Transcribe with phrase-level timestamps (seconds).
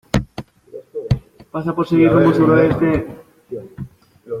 [1.53, 2.89] pasa por seguir rumbo suroeste.